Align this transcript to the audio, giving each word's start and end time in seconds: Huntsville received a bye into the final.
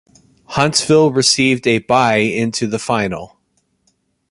Huntsville 0.47 1.11
received 1.13 1.67
a 1.67 1.77
bye 1.77 2.15
into 2.17 2.65
the 2.65 2.79
final. 2.79 3.39